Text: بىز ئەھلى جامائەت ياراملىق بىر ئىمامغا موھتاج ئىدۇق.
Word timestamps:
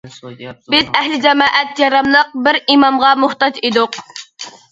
بىز 0.75 0.87
ئەھلى 0.99 1.17
جامائەت 1.25 1.81
ياراملىق 1.83 2.31
بىر 2.47 2.59
ئىمامغا 2.63 3.11
موھتاج 3.25 3.59
ئىدۇق. 3.69 4.01